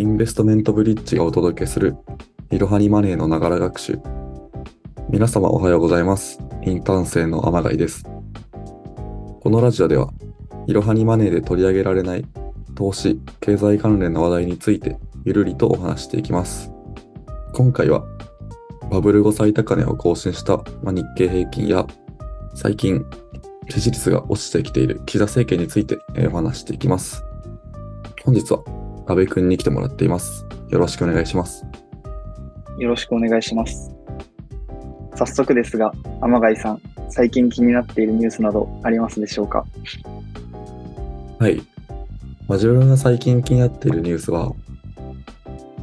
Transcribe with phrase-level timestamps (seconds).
[0.00, 1.94] インベストメントブリッジがお届けする
[2.50, 3.98] いろはにマネーのながら学習。
[5.10, 6.38] 皆様おはようございます。
[6.62, 8.04] インターン生の天貝です。
[8.04, 10.08] このラジオでは、
[10.66, 12.24] いろはにマネーで取り上げられない
[12.74, 16.72] 投資、経済関連の話題についてゆるりとお話していきます。
[17.52, 18.02] 今回は、
[18.90, 21.86] バブル後最高値を更新した、日経平均や、
[22.54, 23.04] 最近
[23.68, 27.22] 支持率が落ちてきている岸田政権についてお話していきます。
[28.24, 28.79] 本日は
[29.10, 30.46] 安倍くんに来てもらっています。
[30.68, 31.64] よろしくお願いします。
[32.78, 33.90] よろしくお願いします。
[35.16, 39.66] 早速ですが、天貝さん、最近気になっているニュースなどありますでしょうか？
[41.40, 41.56] はい。
[42.46, 44.52] まあ、自分が最近気になっているニュースは、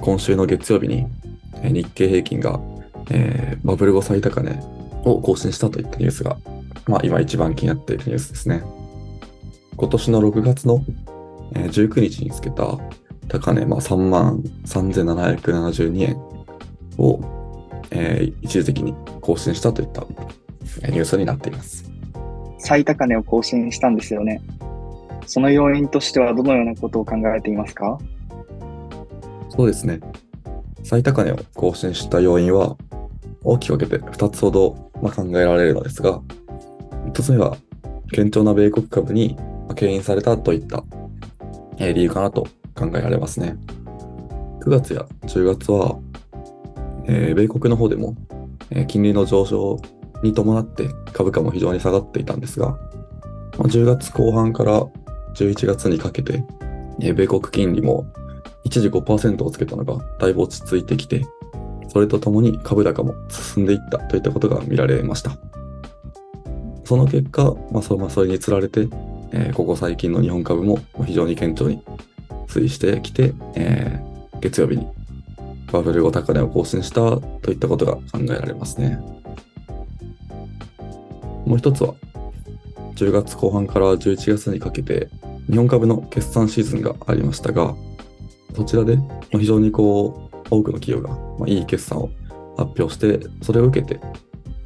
[0.00, 1.06] 今週の月曜日に
[1.62, 2.58] えー日経平均が、
[3.10, 4.58] えーバブル後最高値
[5.04, 6.38] を更新したといったニュースが、
[6.86, 8.62] まあ、今一番気になっているニュースですね。
[9.76, 10.82] 今年の6月の、
[11.54, 12.78] えー19日につけた
[13.30, 16.16] 高値、まあ、3万3772円
[16.98, 17.20] を、
[17.90, 20.04] えー一時的に更新したといった
[20.82, 21.90] えーニュースになっています。
[22.58, 24.42] 最高値を更新したんですよね。
[25.26, 27.98] その要因としてはどのようなことを考えていますか？
[29.48, 30.00] そうですね。
[30.82, 32.76] 最高値を更新した要因は、
[33.44, 36.20] 大きく分けて2つほど、まあ、考えられるのですが、
[37.12, 37.56] 1つ目は、
[38.14, 40.84] 堅調な米国株にまあ牽引されたといった、
[41.78, 43.56] えー理由かなと考えられますね。
[44.60, 45.98] 9月や10月は、
[47.06, 48.14] えー米国の方でも、
[48.70, 49.78] えー金利の上昇
[50.22, 52.68] に伴って株価も非常に下がっていたんですが、
[53.58, 54.82] まあ、10月後半から
[55.34, 56.44] 11月にかけて、
[57.00, 58.06] えー米国金利も
[58.64, 61.22] 一時5%をつけたのがだいぶ落ち着いてきて、
[61.88, 65.36] それとともに株高も進んでいったといったことが見られました。
[66.84, 68.88] その結果、まあ、そまあそれにつられて、
[69.32, 71.82] えーここ最近の日本株も非常に堅調に
[72.50, 74.86] 推移してきて、えー月曜日に
[75.70, 76.94] バブル後高値を更新した
[77.42, 78.98] といったことが考えられますね。
[81.46, 81.94] もう一つは、
[82.96, 85.08] 10月後半から11月にかけて、
[85.48, 87.74] 日本株の決算シーズンがありましたが、
[88.54, 88.98] そちらで
[89.30, 92.10] 非常にこう多くの企業がいい決算を
[92.56, 94.00] 発表して、それを受けて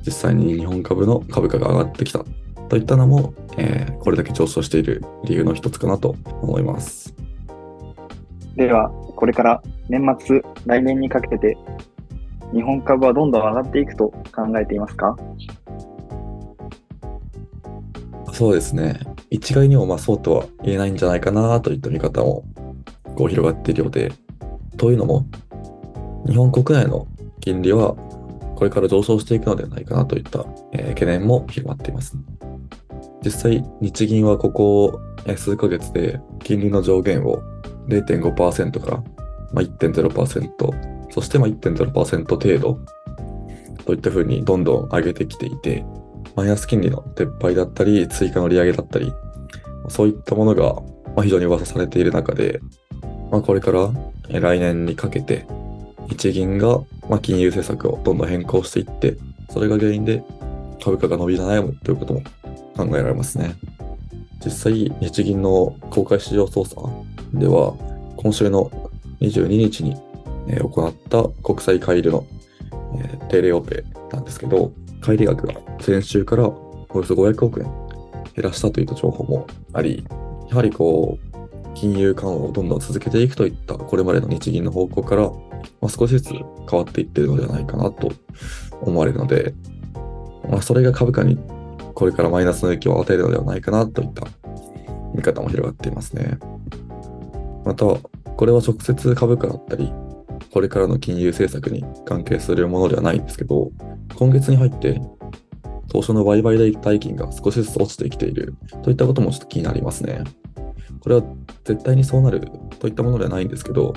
[0.06, 2.25] 実際に日本株の株価が上がってきた
[2.69, 7.13] といったのも、えーこれだけ上昇している理由の一つかなと思います。
[8.56, 11.56] では、これから年末、来年にかけて、
[12.53, 15.16] 日本株はどんどん上がっていくと考えていますか？
[18.32, 19.00] そうですね。
[19.31, 22.44] 一概にもまあそうとは言えないんじゃないかなといった見方も
[23.16, 24.12] こう広がっているようで、
[24.76, 25.26] というのも、
[26.26, 27.09] 日本国内の
[27.41, 27.94] 金利は
[28.54, 32.16] これから上昇していくのではないかなといった、えー懸念も広まっています。
[33.25, 35.00] 実際、日銀はここ
[35.36, 37.42] 数ヶ月で金利の上限を
[37.89, 38.97] 0.5%から
[39.53, 42.81] まあ1.0%、そしてま1.0%程度
[43.84, 45.84] といったふうにどんどん上げてきていて、
[46.34, 49.12] マイナス金利の撤廃だったり、追加の利上げだったり、
[49.89, 52.61] そういったものが非常に噂されている中で、
[53.31, 53.91] まあ、これから
[54.28, 55.47] 来年にかけて、
[56.09, 56.81] 日銀が
[57.22, 59.16] 金融政策をどんどん変更していって、
[59.51, 60.25] それが原因で
[60.83, 62.22] 株価が伸び悩むということも
[62.77, 63.55] 考えられますね。
[64.45, 66.81] 実際、日銀の公開市場操作
[67.34, 67.75] では、
[68.17, 68.71] 今週の
[69.21, 69.97] 22日に
[70.47, 72.27] えー行った国債買い入れの
[72.97, 77.67] えー定例オペなんですけど、買い入れ額が先週からおよそ500億円
[78.34, 80.05] 減らしたといった情報もあり、
[80.49, 81.34] やはりこう、
[81.75, 85.33] 金融緩和をどんどん続けていくといったこれまでの日銀の方向から、ま
[85.83, 86.45] あ、少しずつ変
[86.78, 88.12] わっていってるのではないかなと
[88.81, 89.55] 思われるので、
[90.49, 91.39] まあ、それが株価に
[91.95, 94.27] これからマイナスの影響を与えるのではないかなといった
[95.15, 96.39] 見方も広がっていますね。
[97.64, 99.92] また、これは直接株価だったり、
[100.52, 103.70] これからの金融政策に関係するものではないんですけど、
[104.16, 105.00] 今月に入って、
[105.88, 110.24] 当初の売買代金が少しずつ落ちてきているといったこともちょっと気になりますね。
[111.00, 111.22] これは
[111.64, 112.41] 絶対にそうなる
[112.78, 113.94] といったものではないんですけど、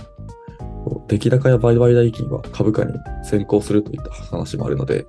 [1.07, 2.93] 出来高や売買代金は株価に
[3.23, 5.05] 先行するといった話もあるので、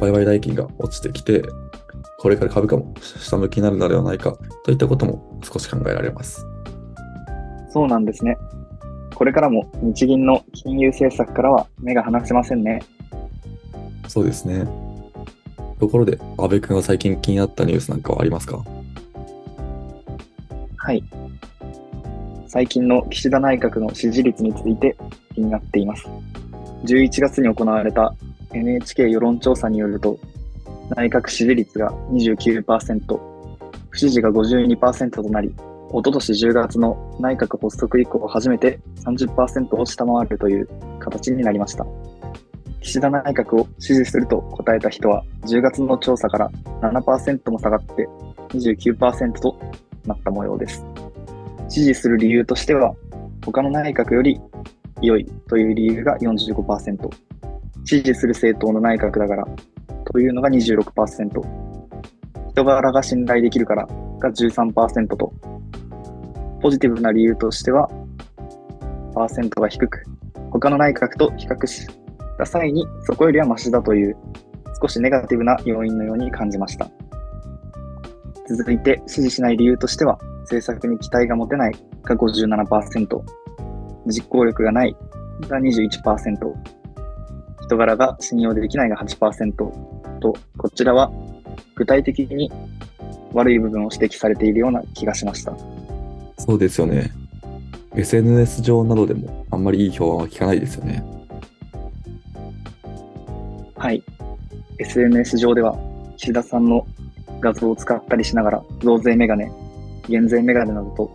[0.00, 1.42] 売買代金が落ちてきて、
[2.18, 6.46] これから株価も下向きになるのではないかといったことも少し考えられます。
[7.74, 8.38] そうなんですね。
[9.16, 12.80] これからも日銀の金融政策からは目が離せませんね。
[14.06, 14.64] そうですね。
[15.80, 18.64] ところで、安部君は最近気になったニュースなんかはありますか？
[20.76, 21.02] はい。
[22.46, 24.96] 最近の岸田内閣の支持率について
[25.34, 26.06] 気になっています。
[26.84, 28.14] 11月に行われた
[28.52, 30.16] NHK 世論調査によると、
[30.90, 33.18] 内閣支持率が29%、
[33.90, 35.52] 不支持が52%となり、
[35.96, 40.68] おととし10月の内閣発足以降初めて30%を下回るという
[40.98, 41.86] 形になりました。
[42.80, 46.50] 岸田内閣を支持すると答えた人は10月の調査から
[46.82, 48.08] 7%も下がって
[48.48, 49.56] 29%と
[50.04, 50.84] なった模様です。
[51.68, 52.92] 支持する理由としては
[53.46, 54.40] 他の内閣より
[55.00, 57.08] 良いという理由が45%、
[57.84, 59.46] 支持する政党の内閣だから
[60.10, 61.40] というのが26%、
[62.50, 65.32] 人柄が信頼できるからが13%と、
[66.64, 67.90] ポジティブな理由としては、
[69.14, 70.02] パーセントが低く、
[70.50, 71.86] 他の内閣と比較し
[72.38, 74.16] た際にそこよりはマシだという
[74.80, 76.88] 少しネガティブな要因のように感じました。
[78.48, 83.20] 続いて支持しない理由としては、政策に期待が持てないが57%、
[84.06, 84.96] 実行力がない
[85.42, 86.38] が21%、
[87.60, 89.72] 人柄が信用できないが8%と、
[90.56, 91.12] こちらは
[91.74, 92.50] 具体的に
[93.34, 95.73] 悪い部分を指摘されているような気がしました。
[96.38, 97.12] そうですよね。
[97.94, 101.04] SNS 上などでもあんまりいい評判は聞かないですよね。
[103.76, 104.02] はい。
[104.78, 105.78] SNS 上では
[106.16, 106.86] 岸田さんの
[107.40, 109.50] 画像を使ったりしながら増税メガネ、
[110.08, 111.14] 減税メガネなどと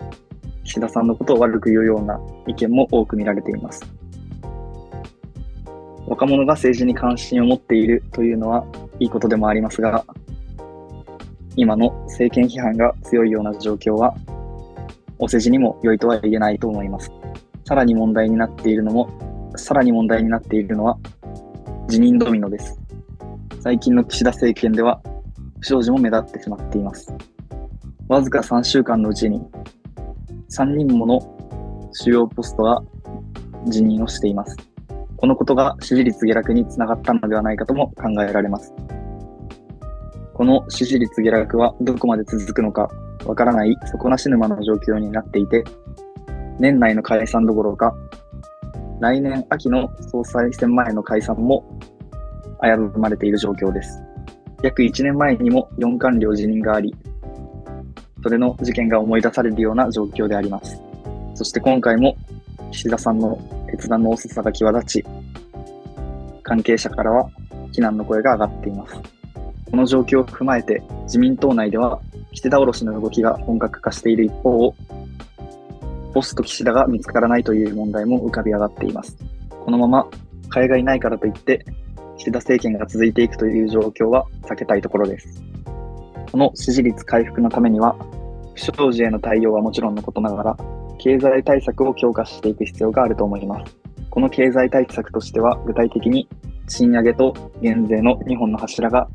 [0.63, 3.81] 岸田さんのことを悪く言うような意見も多く見られています。
[6.07, 8.65] 若者が政治に関心を持っているというのは
[8.99, 10.05] いいことでもありますが、
[11.55, 14.15] 今の政権批判が強いような状況は、
[15.21, 17.11] お世辞にも良いとは言えないと思います。
[17.65, 19.09] さらに問題になっているのも、
[19.57, 20.97] さらに問題になっているのは、
[21.89, 22.79] 辞任ドミノです。
[23.59, 25.01] 最近の岸田政権では、
[25.59, 27.13] 不祥事も目立ってしまっています。
[28.07, 29.41] わずか3週間のうちに、
[30.49, 31.19] 3人もの
[31.91, 32.81] 主要ポストが
[33.67, 34.55] 辞任をしています。
[35.17, 38.73] このことが支持率下落につながったのではないかとも考えられます。
[40.33, 42.89] この支持率下落はどこまで続くのか
[43.25, 45.63] わからない底なし沼の状況になっていて、
[46.59, 47.95] 年内の解散どころか、
[48.99, 51.63] 来年秋の総裁選前の解散も
[52.61, 54.01] 危ぶまれている状況です。
[54.61, 56.93] 約1年前にも4官僚辞任があり、
[58.21, 60.81] それの事件が思い出されるような状況であります。
[61.35, 62.17] そして今回も
[62.71, 63.39] 岸田さんの
[63.71, 65.05] 決断の遅さが際立ち、
[66.43, 67.29] 関係者からは
[67.71, 68.95] 非難の声が上がっています。
[69.69, 72.01] この状況を踏まえて自民党内では
[72.31, 74.73] 岸田下ろしの動きが本格化している一方、
[76.13, 79.17] ポスト岸田が見つからないという問題も浮かび上がっています。
[79.49, 80.07] このまま
[80.49, 81.65] 替えがいないからといって
[82.17, 85.41] 岸田政権が続いていくという状況は避けたいところです。
[86.31, 87.95] この支持率回復のためには、
[88.53, 90.57] 不祥事への対応はもちろんのことながら、
[90.99, 93.75] 経済対策を強化していく必要があると思います。
[94.09, 96.27] この経済対策としては、具体的に
[96.67, 99.07] 賃上げと減税の2本の柱が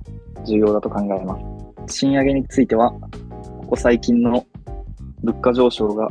[0.46, 1.53] 重要だと考えます。
[1.86, 4.44] 賃上げについては、ここ最近の
[5.22, 6.08] 物価上昇が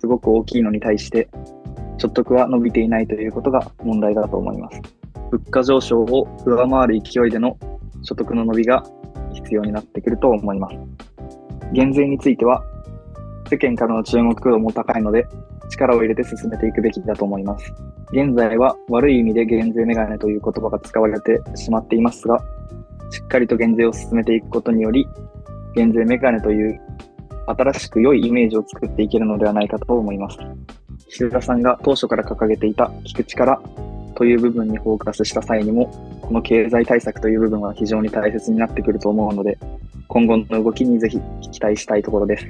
[0.00, 1.28] すごく大きいのに対して、
[1.98, 4.80] 所得は伸びていないということが問題だと思います。
[5.30, 7.56] 物価上昇を上回る勢いでの
[8.02, 8.84] 所得の伸びが
[9.32, 10.76] 必要になってくると思います。
[11.72, 12.62] 減税については、
[13.50, 15.26] 世間からの注目度も高いので、
[15.70, 17.72] 力を入れて進めていくべきだと思います。
[18.12, 22.42] 現在は悪い意味で減税メガネという言葉が使われてしまっていますが、
[23.10, 25.06] しっかりと減税を進めていくことにより、
[25.74, 26.80] 減税メガネという
[27.46, 30.38] 新しく良いイメージを作っていけるのではないかと思います。
[31.08, 33.60] 岸田さんが当初から掲げていた聞く力
[34.14, 35.86] という部分にフォーカスした際にも、
[36.22, 39.58] この経済対策という部分は非常に大切になってくると思うので、
[40.08, 42.46] 今後の動きにぜひ期待したいところです。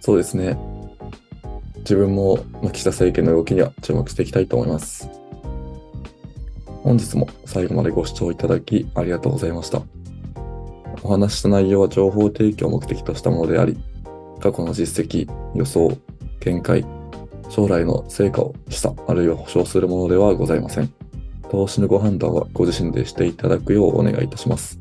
[0.00, 0.58] そうですね。
[1.78, 2.38] 自分も
[2.72, 5.23] 岸田政権の動きには注目していきたいと思います。
[6.84, 9.80] 本日も最後までご視聴いただきありがとうございました。
[11.02, 13.78] お話した内容は情報提供を目的としたものであり、
[14.38, 15.96] 過去の実績、予想、
[16.40, 16.84] 見解、
[17.48, 20.92] 将来の成果を示唆あるいは保証するものではございません。
[21.50, 24.78] 投資のご判断はご自身でしていただくようお願いいたします。